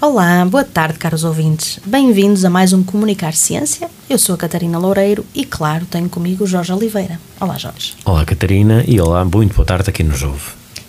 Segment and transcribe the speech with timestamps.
[0.00, 1.80] Olá, boa tarde, caros ouvintes.
[1.84, 3.88] Bem-vindos a mais um Comunicar Ciência.
[4.08, 7.18] Eu sou a Catarina Loureiro e, claro, tenho comigo o Jorge Oliveira.
[7.40, 7.94] Olá, Jorge.
[8.04, 10.42] Olá, Catarina, e olá, muito boa tarde aqui nos ouve.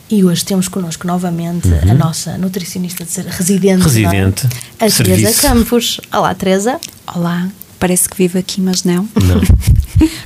[0.10, 3.84] E hoje temos connosco novamente a nossa nutricionista de ser residente, Uhum.
[3.88, 4.86] Residente, não é?
[4.86, 5.42] a Teresa serviço.
[5.42, 6.02] Campos.
[6.14, 6.80] Olá, Teresa.
[7.14, 7.48] Olá,
[7.80, 9.08] parece que vive aqui, mas não.
[9.16, 9.42] Não.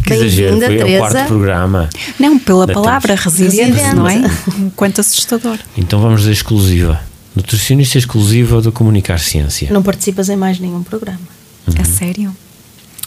[0.05, 0.99] Que exagero, foi ao Teresa.
[0.99, 1.89] quarto programa.
[2.19, 3.95] Não, pela palavra residente, Residente.
[3.95, 4.21] não é?
[4.75, 5.57] Quanto assustador.
[5.77, 6.99] Então vamos dizer exclusiva.
[7.35, 9.69] Nutricionista exclusiva do Comunicar Ciência.
[9.71, 11.19] Não participas em mais nenhum programa.
[11.79, 12.35] A sério?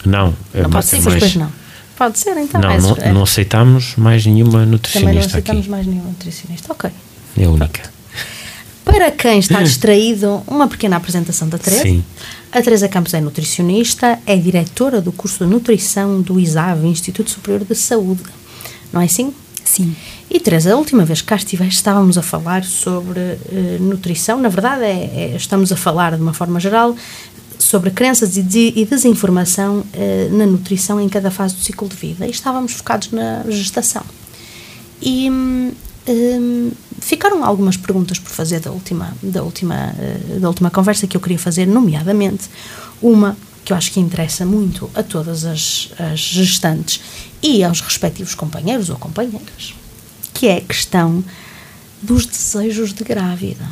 [0.05, 1.51] Não, é Não mais- participas, mais- pois não.
[1.97, 2.59] Pode ser, então.
[2.59, 5.69] Não, é- não, é- não aceitamos mais nenhuma Também não nutricionista aceitamos aqui.
[5.69, 6.71] mais nenhum nutricionista.
[6.71, 6.89] Ok.
[7.37, 7.81] É a única.
[8.83, 11.83] Para quem está distraído, uma pequena apresentação da Teresa.
[11.83, 12.03] Sim.
[12.51, 17.65] A Teresa Campos é nutricionista, é diretora do curso de nutrição do ISAV, Instituto Superior
[17.65, 18.23] de Saúde.
[18.93, 19.33] Não é assim?
[19.63, 19.95] Sim.
[20.29, 24.39] E Teresa, a última vez que cá estiveste estávamos a falar sobre eh, nutrição.
[24.39, 26.95] Na verdade, é- é- estamos a falar de uma forma geral
[27.59, 31.95] sobre crenças e, de- e desinformação eh, na nutrição em cada fase do ciclo de
[31.95, 32.25] vida.
[32.27, 34.03] E estávamos focados na gestação.
[35.01, 35.71] E hum,
[36.07, 41.15] hum, ficaram algumas perguntas por fazer da última, da, última, eh, da última conversa que
[41.15, 42.49] eu queria fazer, nomeadamente
[43.01, 46.99] uma que eu acho que interessa muito a todas as, as gestantes
[47.41, 49.73] e aos respectivos companheiros ou companheiras,
[50.35, 51.23] que é a questão
[52.01, 53.65] dos desejos de grávida.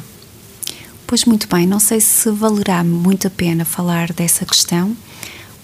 [1.05, 4.95] Pois muito bem, não sei se valerá muito a pena falar dessa questão,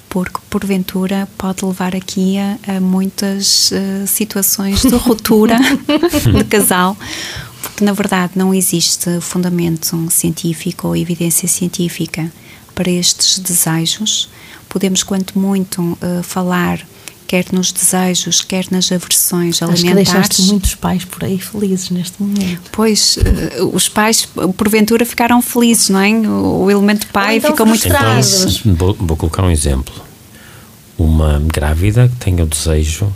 [0.09, 5.57] porque porventura pode levar aqui a, a muitas eh, situações de ruptura
[6.35, 6.97] de casal,
[7.63, 12.31] porque na verdade não existe fundamento científico ou evidência científica
[12.75, 14.29] para estes desejos.
[14.67, 16.85] Podemos, quanto muito, eh, falar
[17.29, 20.13] quer nos desejos, quer nas aversões Acho que alimentares.
[20.13, 22.71] deixaste muitos pais por aí felizes neste momento.
[22.71, 26.09] Pois, eh, os pais, porventura, ficaram felizes, não é?
[26.09, 28.61] O, elemento pai então ficou muito feliz.
[28.65, 29.93] Então, vou, vou colocar um exemplo.
[30.97, 33.13] Uma grávida que tenha o desejo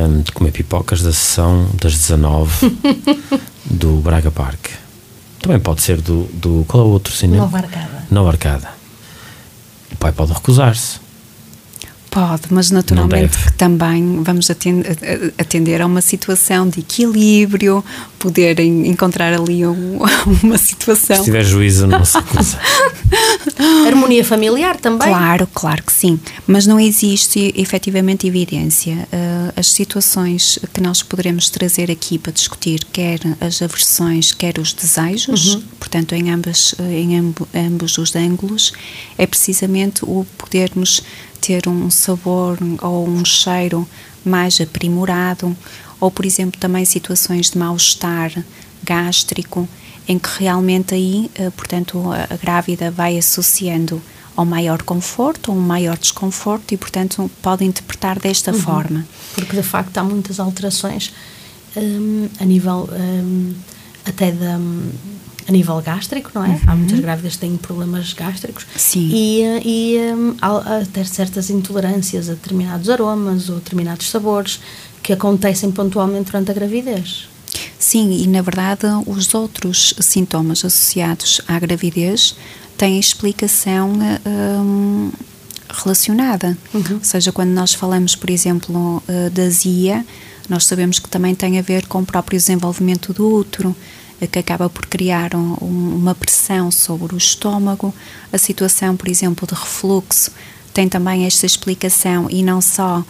[0.00, 2.76] hum, de comer pipocas da sessão das 19
[3.70, 4.66] do Braga Park.
[5.38, 6.64] Também pode ser do, do.
[6.66, 7.44] Qual é o outro cinema?
[7.44, 8.04] Nova Arcada.
[8.10, 8.68] Nova Arcada.
[9.92, 11.01] O pai pode recusar-se.
[12.12, 14.48] Pode, mas naturalmente que também vamos
[15.38, 17.82] atender a uma situação de equilíbrio,
[18.18, 19.98] poderem encontrar ali um-
[20.44, 21.16] uma situação.
[21.16, 22.58] Se tiver juízo, não se recusa.
[23.86, 25.08] Harmonia familiar também.
[25.08, 29.08] Claro, claro que sim, mas não existe efetivamente evidência.
[29.12, 34.72] Uh, as situações que nós poderemos trazer aqui para discutir, quer as aversões, quer os
[34.72, 38.72] desejos, portanto, em, ambas, uh, em ambo- ambos os ângulos,
[39.16, 41.02] é precisamente o podermos
[41.42, 43.86] ter um sabor ou um cheiro
[44.24, 45.54] mais aprimorado,
[46.00, 48.32] ou, por exemplo, também situações de mal-estar
[48.84, 49.68] gástrico,
[50.08, 54.00] em que realmente aí, eh, portanto, a, grávida vai associando
[54.36, 59.06] ao maior conforto ou um maior desconforto e, portanto, pode interpretar desta forma.
[59.34, 61.12] Porque de facto há muitas alterações
[61.76, 63.54] hum, a nível hum,
[64.04, 64.90] até da, hum,
[65.48, 66.60] a nível gástrico, não é?
[66.66, 69.08] Há muitas grávidas que têm problemas gástricos Sim.
[69.12, 74.60] e, eh, e hum, há até certas intolerâncias a determinados aromas ou determinados sabores
[75.02, 77.28] que acontecem pontualmente durante a gravidez.
[77.78, 82.36] Sim, e na verdade os outros sintomas associados à gravidez
[82.78, 83.92] têm explicação
[84.24, 85.10] hum,
[85.72, 86.56] relacionada.
[86.72, 90.04] Ou seja, quando nós falamos, por exemplo, eh, da azia,
[90.48, 94.38] nós sabemos que também tem a ver com o próprio desenvolvimento do útero, eh, que
[94.38, 97.94] acaba por criar um- um- uma pressão sobre o estômago.
[98.32, 100.30] A situação, por exemplo, de refluxo
[100.72, 103.04] tem também esta explicação e não só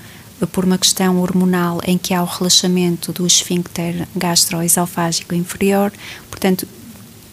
[0.53, 5.93] por uma questão hormonal em que há o relaxamento do esfíncter gastroesofágico inferior.
[6.29, 6.67] Portanto,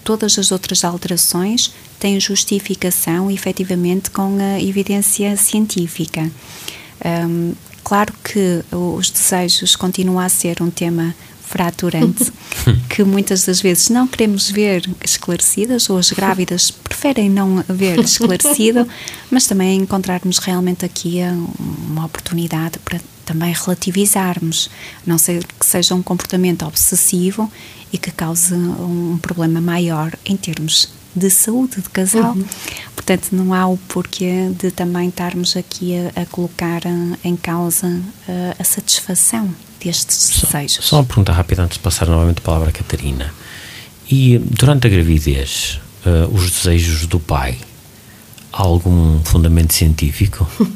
[0.04, 6.30] todas as outras alterações têm justificação, efetivamente, com a evidência científica.
[7.04, 7.54] Hum,
[7.84, 11.16] claro que os desejos continuam a ser um tema
[11.50, 12.32] fraturante
[12.88, 18.88] que muitas das vezes não queremos ver esclarecidas ou as grávidas preferem não ver esclarecido,
[19.32, 21.18] mas também encontrarmos realmente aqui
[21.90, 24.70] uma oportunidade para também relativizarmos,
[25.06, 27.52] não ser que seja um comportamento obsessivo
[27.92, 32.34] e que cause um problema maior em termos de saúde de casal.
[32.34, 32.46] Uhum.
[32.96, 36.82] Portanto, não há o porquê de também estarmos aqui a, a colocar
[37.24, 39.50] em causa a, a satisfação
[39.84, 40.86] destes só, desejos.
[40.86, 43.34] Só uma pergunta rápida antes de passar novamente a palavra a Catarina.
[44.10, 47.58] E durante a gravidez, uh, os desejos do pai,
[48.52, 50.48] há algum fundamento científico?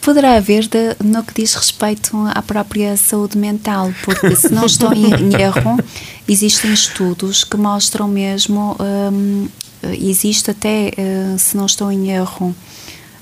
[0.00, 4.94] Poderá haver de, no que diz respeito à própria saúde mental, porque se não estou
[4.94, 5.78] em erro,
[6.26, 9.46] existem estudos que mostram mesmo, um,
[9.82, 12.54] existe até, uh, se não estou em erro,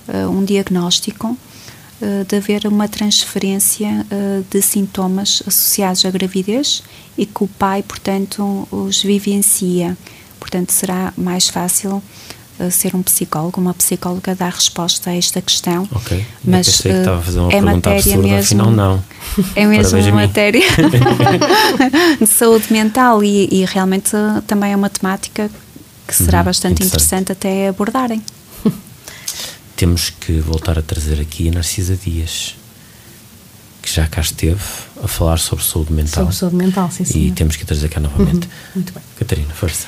[0.06, 1.36] uh, um diagnóstico
[2.26, 4.06] de haver uma transferência
[4.50, 6.82] de sintomas associados à gravidez
[7.16, 9.96] e que o pai, portanto, os vivencia.
[10.38, 12.02] Portanto, será mais fácil
[12.70, 15.88] ser um psicólogo, uma psicóloga dar resposta a esta questão.
[15.92, 16.24] Ok.
[16.44, 19.04] Mas Eu pensei que estava a fazer uma é pergunta absurda, mesmo, afinal não.
[19.54, 20.62] É mesmo uma matéria
[22.18, 24.10] de saúde mental e, e, realmente
[24.46, 25.48] também é uma temática
[26.06, 27.30] que será uhum, bastante interessante.
[27.30, 28.22] interessante até abordarem.
[29.78, 32.56] Temos que voltar a trazer aqui a Narcisa Dias
[33.80, 34.60] que já cá esteve
[35.00, 36.25] a falar sobre saúde mental.
[36.25, 37.26] Sobre saúde mental, sim, sim.
[37.26, 38.48] E temos que trazer cá novamente.
[38.48, 39.02] Uhum, muito bem.
[39.16, 39.86] Catarina, força.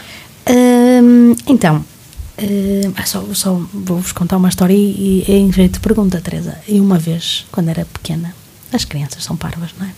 [0.48, 1.84] Hum, então,
[2.38, 6.56] Uh, só, só vou-vos contar uma história e, e em jeito de pergunta, Teresa.
[6.66, 8.34] E uma vez, quando era pequena,
[8.72, 9.90] as crianças são parvas, não é?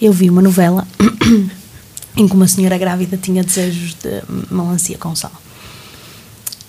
[0.00, 0.86] Eu vi uma novela
[2.16, 4.22] em que uma senhora grávida tinha desejos de
[4.54, 5.32] melancia com sal.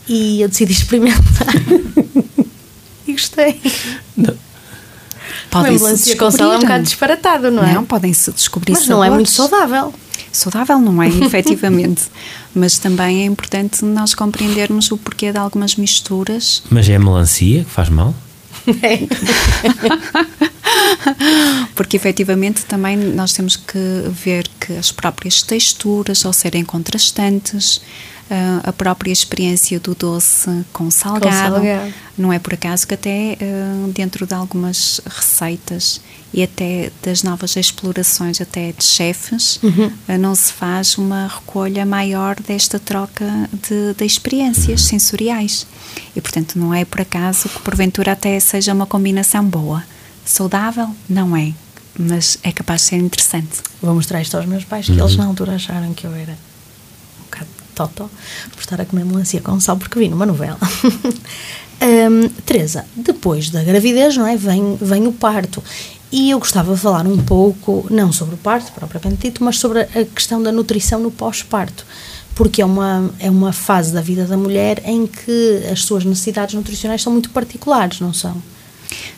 [0.07, 1.53] E eu decidi experimentar.
[3.11, 3.61] e gostei.
[4.17, 4.35] Não.
[5.49, 7.73] Podem melancia com sal é um bocado disparatado, não é?
[7.73, 8.97] Não, podem-se descobrir Mas sabores.
[8.97, 9.93] não é muito saudável.
[10.31, 12.03] Saudável não é, efetivamente.
[12.55, 16.63] Mas também é importante nós compreendermos o porquê de algumas misturas.
[16.69, 18.15] Mas é a melancia que faz mal?
[18.83, 18.99] É.
[21.75, 23.77] Porque efetivamente também nós temos que
[24.11, 27.81] ver que as próprias texturas, ao serem contrastantes,
[28.31, 31.25] uh, a própria experiência do doce com salgado.
[31.25, 31.94] com salgado.
[32.18, 36.01] Não é por acaso que até uh, dentro de algumas receitas
[36.33, 39.92] e até das novas explorações até de chefes uhum.
[40.07, 43.25] uh, não se faz uma recolha maior desta troca
[43.68, 45.68] de, de experiências sensoriais.
[46.16, 49.83] E portanto não é por acaso que porventura até seja uma combinação boa.
[50.25, 50.89] Saudável?
[51.10, 51.54] Não é
[52.00, 53.62] mas é capaz de ser interessante.
[53.81, 55.00] Vou mostrar isto aos meus pais, que uhum.
[55.00, 56.38] eles na altura acharam que eu era
[57.71, 58.09] Totó
[58.51, 60.59] por estar a comer melancia com sal porque vi numa novela.
[61.81, 64.35] um, Teresa, depois da gravidez, não é?
[64.38, 65.63] Vem, vem o parto.
[66.12, 69.81] E eu gostava de falar um pouco, não sobre o parto propriamente dito, mas sobre
[69.81, 71.85] a questão da nutrição no pós-parto.
[72.35, 76.56] Porque é uma, é uma fase da vida da mulher em que as suas necessidades
[76.56, 78.41] nutricionais são muito particulares, não são?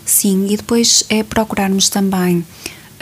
[0.06, 2.46] Sim, e depois é procurarmos também,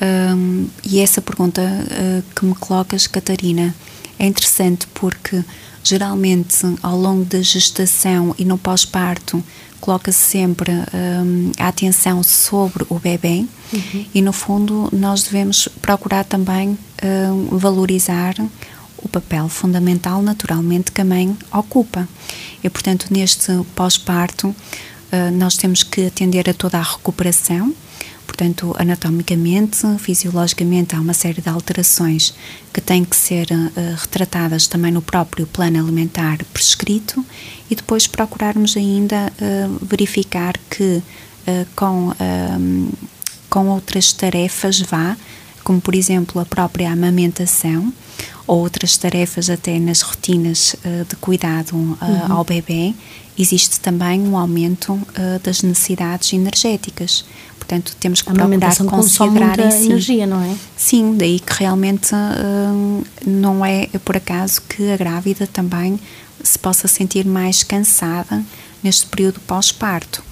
[0.02, 3.76] um, e essa pergunta uh, que me colocas, Catarina,
[4.22, 5.44] é interessante porque
[5.84, 9.44] geralmente ao longo da gestação e no pós-parto
[9.80, 13.46] coloca-se sempre um, a atenção sobre o bebê.
[13.74, 14.06] Uhum.
[14.14, 18.36] e no fundo nós devemos procurar também um, valorizar
[18.98, 22.08] o papel fundamental naturalmente que a mãe ocupa.
[22.64, 27.74] E portanto neste pós-parto uh, nós temos que atender a toda a recuperação
[28.32, 32.34] Portanto, anatomicamente, fisiologicamente, há uma série de alterações
[32.74, 37.26] que têm que ser uh, retratadas também no próprio plano alimentar prescrito
[37.70, 42.14] e depois procurarmos ainda uh, verificar que uh, com,
[43.50, 45.18] com outras tarefas vá,
[45.62, 47.92] como por exemplo a própria amamentação
[48.48, 50.76] ou outras tarefas até nas rotinas
[51.08, 51.98] de cuidado uhum.
[52.30, 52.94] ao bebê,
[53.38, 55.00] existe também um aumento
[55.44, 57.24] das necessidades energéticas.
[57.72, 59.86] Portanto, temos que a procurar considerar muita si.
[59.86, 60.56] energia, não é?
[60.76, 66.00] Sim, daí que realmente hum, não é por acaso que a grávida também
[66.44, 68.44] se possa sentir mais cansada
[68.84, 70.24] neste período pós-parto.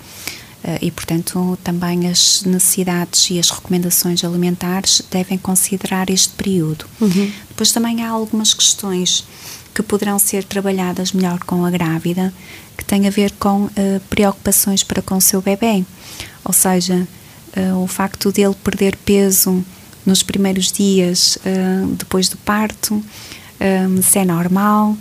[0.63, 6.85] Uh, e, portanto, também as necessidades e as recomendações alimentares devem considerar este período.
[6.99, 7.31] Uhum.
[7.47, 9.25] Depois também há algumas questões
[9.73, 12.33] que poderão ser trabalhadas melhor com a grávida,
[12.77, 13.71] que têm a ver com uh,
[14.09, 15.85] preocupações para com o seu bebê.
[16.43, 17.07] Ou seja,
[17.55, 19.63] uh, o facto de ele perder peso
[20.05, 23.03] nos primeiros dias uh, depois do parto,
[24.01, 24.95] se é normal,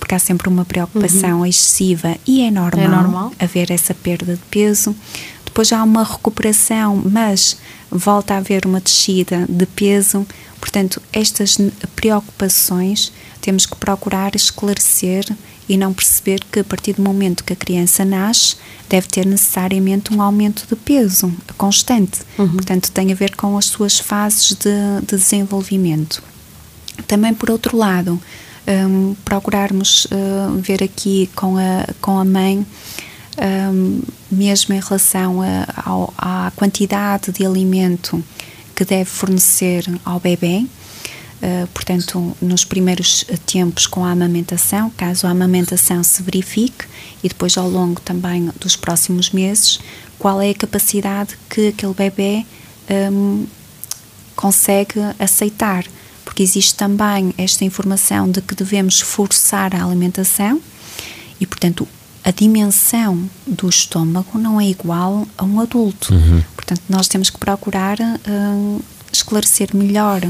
[0.00, 1.46] porque há sempre uma preocupação uhum.
[1.46, 4.96] excessiva e é normal, é normal haver essa perda de peso.
[5.44, 7.58] Depois há uma recuperação, mas
[7.90, 10.26] volta a haver uma descida de peso.
[10.58, 11.58] Portanto, estas
[11.94, 15.24] preocupações temos que procurar esclarecer
[15.68, 18.56] e não perceber que a partir do momento que a criança nasce
[18.88, 22.20] deve ter necessariamente um aumento de peso constante.
[22.36, 22.54] Uhum.
[22.54, 26.22] Portanto, tem a ver com as suas fases de, de desenvolvimento.
[27.06, 28.20] Também, por outro lado,
[28.66, 32.66] um, procurarmos uh, ver aqui com a, com a mãe,
[33.72, 38.22] um, mesmo em relação a, ao, à quantidade de alimento
[38.74, 40.66] que deve fornecer ao bebê,
[41.42, 46.84] uh, portanto, nos primeiros tempos com a amamentação, caso a amamentação se verifique,
[47.22, 49.80] e depois ao longo também dos próximos meses,
[50.18, 52.44] qual é a capacidade que aquele bebê
[53.12, 53.46] um,
[54.36, 55.84] consegue aceitar
[56.30, 60.60] porque existe também esta informação de que devemos forçar a alimentação
[61.40, 61.88] e, portanto,
[62.22, 66.14] a dimensão do estômago não é igual a um adulto.
[66.14, 66.40] Uhum.
[66.54, 70.22] Portanto, nós temos que procurar uh, esclarecer melhor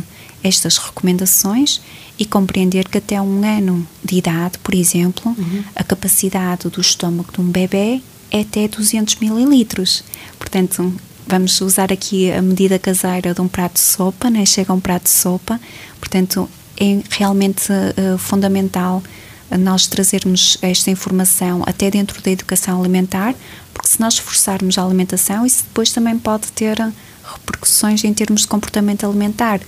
[0.42, 1.82] estas recomendações
[2.18, 5.62] e compreender que até um ano de idade, por exemplo, uhum.
[5.76, 10.02] a capacidade do estômago de um bebê é até 200 mililitros.
[10.38, 10.94] Portanto,
[11.26, 14.44] vamos usar aqui a medida caseira de um prato de sopa, né?
[14.44, 15.60] chega um prato de sopa,
[15.98, 16.48] portanto
[16.78, 19.02] é realmente uh, fundamental
[19.58, 23.34] nós trazermos esta informação até dentro da educação alimentar,
[23.74, 26.78] porque se nós forçarmos a alimentação, isso depois também pode ter
[27.24, 29.60] repercussões em termos de comportamento alimentar.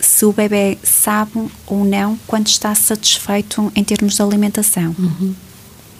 [0.00, 4.94] Se o bebê sabe ou não quando está satisfeito em termos de alimentação.
[4.98, 5.34] Uhum.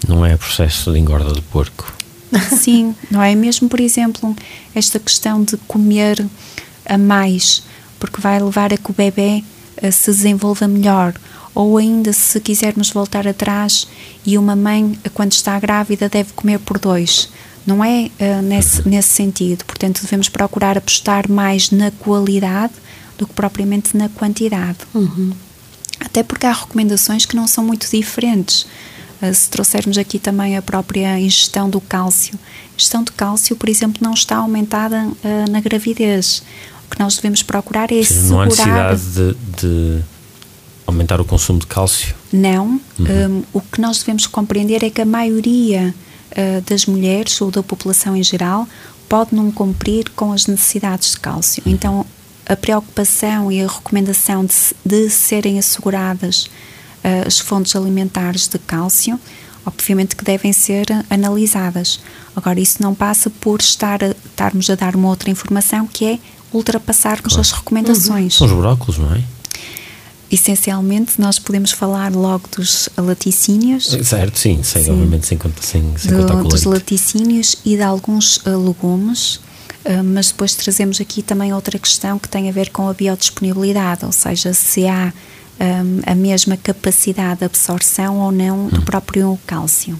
[0.07, 1.98] Não é processo de engorda do porco.
[2.57, 3.33] Sim, não é?
[3.35, 4.35] Mesmo, por exemplo,
[4.73, 6.25] esta questão de comer
[6.85, 7.63] a mais,
[7.99, 9.43] porque vai levar a que o bebê
[9.77, 11.13] eh, se desenvolva melhor.
[11.53, 13.87] Ou ainda, se quisermos voltar atrás,
[14.25, 17.29] e uma mãe, eh, quando está grávida, deve comer por dois.
[17.65, 19.63] Não é uh, nesse, nesse sentido.
[19.65, 22.73] Portanto, devemos procurar apostar mais na qualidade
[23.17, 24.77] do que propriamente na quantidade.
[24.93, 25.33] Uhum.
[25.99, 28.65] Até porque há recomendações que não são muito diferentes.
[29.21, 33.69] Eh, se trouxermos aqui também a própria ingestão do cálcio, a ingestão de cálcio, por
[33.69, 36.41] exemplo, não está aumentada uh, na gravidez.
[36.85, 40.01] O que nós devemos procurar é seja, Não há necessidade de, de,
[40.87, 42.15] aumentar o consumo de cálcio?
[42.31, 42.79] Não.
[42.97, 43.43] Uhum.
[43.43, 45.93] Um, o que nós devemos compreender é que a maioria
[46.31, 48.67] uh, das mulheres ou da população em geral
[49.07, 51.61] pode não cumprir com as necessidades de cálcio.
[51.65, 51.73] Uhum.
[51.73, 52.05] Então,
[52.47, 56.49] a preocupação e a recomendação de, de serem asseguradas
[57.03, 59.19] uh, as fontes alimentares de cálcio,
[59.65, 61.99] obviamente que devem ser analisadas.
[62.35, 66.19] Agora, isso não passa por estar estarmos a dar uma outra informação que é
[66.53, 67.41] ultrapassarmos claro.
[67.41, 68.35] as recomendações.
[68.35, 69.23] São os brócolos, não é?
[70.31, 73.93] Essencialmente, nós podemos falar logo dos laticínios.
[73.93, 74.91] Eh, certo, sim, sem, sim.
[74.91, 79.35] obviamente sem, sem, sem Do, contar Dos laticínios e de alguns uh, legumes,
[79.85, 84.05] uh, mas depois trazemos aqui também outra questão que tem a ver com a biodisponibilidade,
[84.05, 85.11] ou seja, se há
[85.59, 88.85] um, a mesma capacidade de absorção ou não do hum.
[88.85, 89.99] próprio cálcio.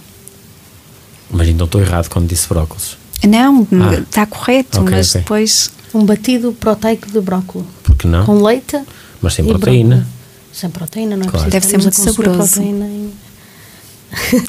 [1.29, 2.97] Mas então estou errado quando disse brócolis.
[3.27, 3.99] Não, ah.
[3.99, 5.21] está correto, okay, mas okay.
[5.21, 5.71] depois.
[5.93, 7.67] Um batido proteico de brócolis.
[7.83, 8.25] Por que não?
[8.25, 8.79] Com leite.
[9.21, 9.95] Mas sem proteína.
[9.95, 10.19] Brócoli.
[10.53, 11.49] Sem proteína, não é claro.
[11.49, 12.61] Deve ser muito saboroso.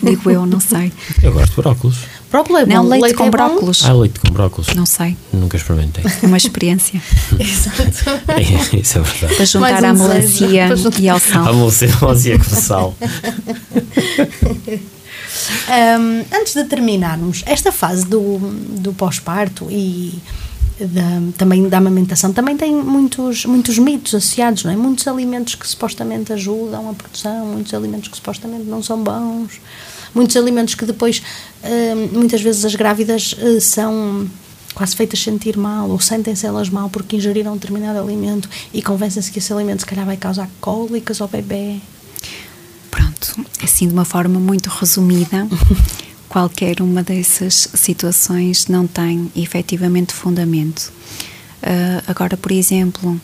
[0.03, 0.93] Digo eu, não sei.
[1.23, 1.99] Eu gosto de brócolis.
[2.33, 2.75] É bom.
[2.75, 3.85] Não, leite, leite com é brócolis.
[3.85, 4.73] Ah, leite com brócolis.
[4.75, 5.17] Não sei.
[5.33, 6.05] Nunca experimentei.
[6.23, 7.03] É uma experiência.
[7.39, 8.11] Exato.
[8.29, 9.35] É, isso é verdade.
[9.35, 10.69] Para juntar um à melancia
[10.99, 11.49] e ao sal.
[11.49, 12.95] A melancia com sal.
[15.69, 20.19] um, antes de terminarmos, esta fase do, do pós-parto e
[20.79, 24.77] da, também da amamentação também tem muitos, muitos mitos associados, não é?
[24.77, 29.61] Muitos alimentos que supostamente ajudam a produção, muitos alimentos que supostamente não são bons,
[30.15, 31.23] muitos alimentos que depois,
[31.63, 34.29] uh, muitas vezes as grávidas uh, são
[34.75, 39.31] quase feitas sentir mal ou sentem-se elas mal porque ingeriram um determinado alimento e convencem-se
[39.31, 41.77] que esse alimento se calhar vai causar cólicas ao bebê.
[42.91, 45.47] Pronto, assim de uma forma muito resumida,
[46.29, 50.93] qualquer uma dessas situações não tem efetivamente fundamento.
[51.63, 53.21] Uh, agora, por exemplo,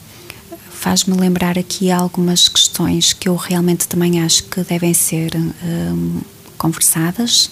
[0.71, 6.21] faz-me lembrar aqui algumas questões que eu realmente também acho que devem ser um,
[6.67, 7.49] conversadas,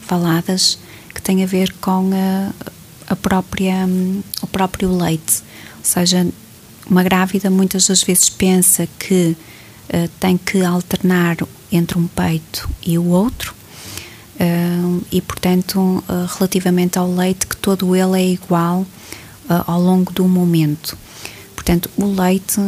[0.00, 0.78] faladas,
[1.14, 3.86] que têm a ver com a, a própria,
[4.40, 5.42] o próprio leite.
[5.78, 6.26] Ou seja,
[6.88, 9.36] uma grávida muitas das vezes pensa que
[9.92, 11.36] uh, tem que alternar
[11.70, 13.54] entre um peito e o outro,
[14.34, 16.02] Uh, e, portanto, uh,
[16.36, 18.84] relativamente ao leite, que todo ele é igual
[19.64, 20.98] ao longo do momento.
[21.64, 22.60] Portanto, o leite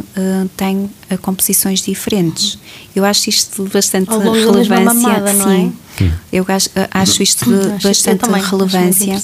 [0.57, 0.88] tem
[1.21, 2.59] composições diferentes.
[2.95, 4.81] Eu acho isto de bastante relevância.
[4.85, 6.11] Mamada, sim, é?
[6.33, 9.23] eu acho, acho isto de bastante relevância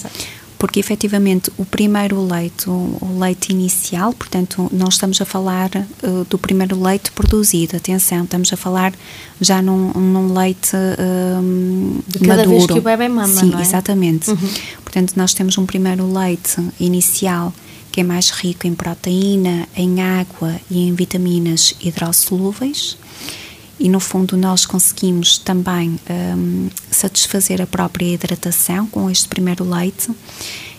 [0.62, 6.38] porque efetivamente o primeiro leite, o, leite inicial, portanto, não estamos a falar uh, do
[6.38, 8.92] primeiro leite produzido, atenção, estamos a falar
[9.40, 12.50] já num, num leite uh, de cada maduro.
[12.50, 13.62] vez que o bebê mama, Sim, não é?
[13.62, 14.30] exatamente.
[14.30, 14.48] Uhum.
[14.84, 17.52] Portanto, nós temos um primeiro leite inicial
[17.92, 22.96] que é mais rico em proteína, em água e em vitaminas hidrossolúveis.
[23.78, 30.10] e no fundo nós conseguimos também um, satisfazer a própria hidratação com este primeiro leite.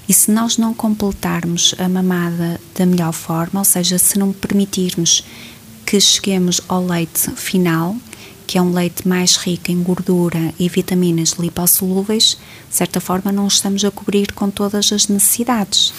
[0.07, 5.23] E se nós não completarmos a mamada da melhor forma, ou seja, se não permitirmos
[5.85, 7.95] que cheguemos ao leite final,
[8.47, 12.37] que é um leite mais rico em gordura e vitaminas lipossolúveis,
[12.69, 15.93] de certa forma não estamos a cobrir com todas as necessidades.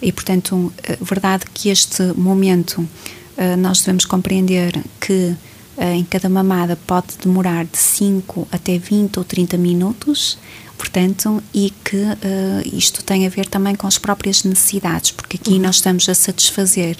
[0.00, 2.88] E, portanto, é verdade que este momento
[3.36, 5.34] eh, nós devemos compreender que
[5.76, 10.38] eh, em cada mamada pode demorar de 5 até 20 ou 30 minutos,
[10.76, 12.16] portanto, e que uh,
[12.72, 15.62] isto tem a ver também com as próprias necessidades, porque aqui uhum.
[15.62, 16.96] nós estamos a satisfazer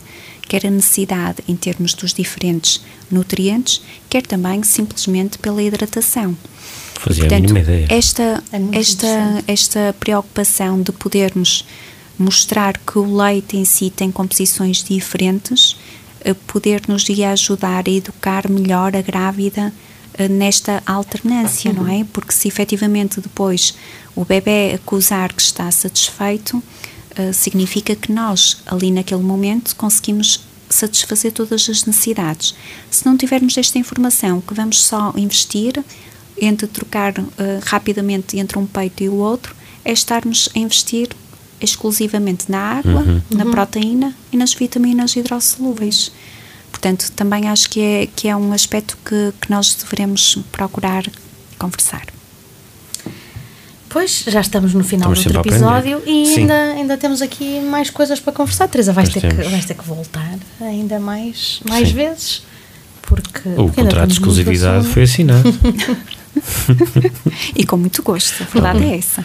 [0.49, 6.37] quer a necessidade em termos dos diferentes nutrientes, quer também simplesmente pela hidratação.
[6.95, 7.87] Fazia Portanto, a ideia.
[7.91, 11.65] Esta, é esta, esta preocupação de podermos
[12.19, 15.77] mostrar que o leite em si tem composições diferentes,
[16.21, 19.73] eh, poder nos ajudar a educar melhor a grávida
[20.15, 22.05] eh, nesta alternância, não é?
[22.13, 23.75] Porque se efetivamente depois
[24.17, 31.31] o bebê acusar que está satisfeito, uh, significa que nós, ali naquele momento, conseguimos satisfazer
[31.31, 32.55] todas as necessidades.
[32.91, 35.83] Se não tivermos esta informação, que vamos só investir
[36.37, 37.25] entre trocar uh,
[37.65, 41.11] rapidamente entre um peito e o outro, é estarmos a investir
[41.61, 43.23] exclusivamente na água, uhum.
[43.31, 43.51] na uhum.
[43.51, 46.13] proteína e nas vitaminas hidrossolúveis.
[46.71, 51.05] Portanto, também acho que é, que é um aspecto que, que nós devemos procurar
[51.59, 52.07] conversar.
[53.89, 57.89] Pois, já estamos no final estamos do outro episódio e ainda, ainda temos aqui mais
[57.89, 58.69] coisas para conversar.
[58.69, 62.43] Teresa, vais, ter que, vais ter que voltar ainda mais, mais vezes.
[63.03, 65.49] Porque, o porque contrato de exclusividade foi assinado.
[67.57, 69.25] e com muito gosto, a verdade é essa.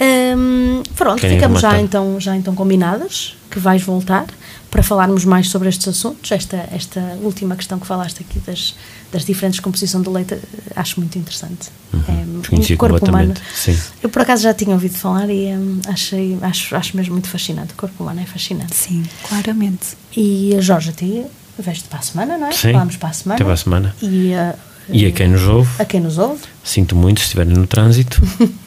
[0.00, 4.26] Um, pronto, Querem ficamos já então, já então combinadas que vais voltar
[4.70, 6.30] para falarmos mais sobre estes assuntos.
[6.30, 8.74] Esta, esta última questão que falaste aqui das,
[9.10, 10.38] das diferentes composições do leite,
[10.74, 11.70] acho muito interessante.
[11.94, 12.02] Uhum.
[12.08, 13.34] É, o corpo humano.
[13.54, 13.78] Sim.
[14.02, 17.72] Eu por acaso já tinha ouvido falar e um, achei, acho, acho mesmo muito fascinante.
[17.72, 18.74] O corpo humano é fascinante.
[18.74, 19.96] Sim, claramente.
[20.14, 21.24] E a Jorge, a ti,
[21.58, 22.52] veste para a semana, não é?
[22.52, 22.72] Sim.
[22.72, 23.36] Falamos para a semana.
[23.36, 23.96] Até para a semana.
[24.02, 24.58] E, uh,
[24.90, 25.70] e a quem nos ouve.
[25.78, 26.42] A quem nos ouve.
[26.62, 28.20] Sinto muito se estiverem no trânsito.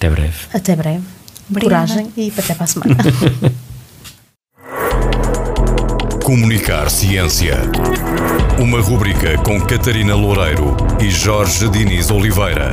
[0.00, 0.32] Até breve.
[0.54, 1.02] Até breve.
[1.50, 1.86] Obrigada.
[1.86, 2.96] Coragem e até para a semana.
[6.24, 7.58] Comunicar Ciência.
[8.58, 12.72] Uma rubrica com Catarina Loureiro e Jorge Diniz Oliveira.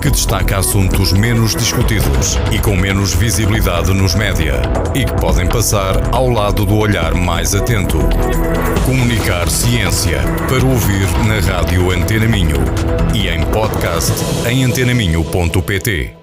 [0.00, 4.62] Que destaca assuntos menos discutidos e com menos visibilidade nos média
[4.94, 7.98] e que podem passar ao lado do olhar mais atento.
[8.84, 12.58] Comunicar Ciência para ouvir na rádio Antena Minho
[13.12, 14.12] e em podcast
[14.48, 16.16] em antenaminho.pt.